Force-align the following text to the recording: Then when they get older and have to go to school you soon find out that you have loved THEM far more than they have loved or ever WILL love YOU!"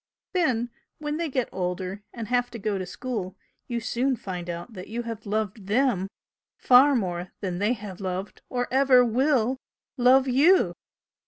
Then 0.33 0.71
when 0.97 1.17
they 1.17 1.29
get 1.29 1.47
older 1.51 2.01
and 2.11 2.27
have 2.27 2.49
to 2.49 2.57
go 2.57 2.79
to 2.79 2.87
school 2.87 3.37
you 3.67 3.79
soon 3.79 4.15
find 4.15 4.49
out 4.49 4.73
that 4.73 4.87
you 4.87 5.03
have 5.03 5.27
loved 5.27 5.67
THEM 5.67 6.07
far 6.57 6.95
more 6.95 7.29
than 7.41 7.59
they 7.59 7.73
have 7.73 8.01
loved 8.01 8.41
or 8.49 8.67
ever 8.71 9.05
WILL 9.05 9.57
love 9.97 10.27
YOU!" 10.27 10.73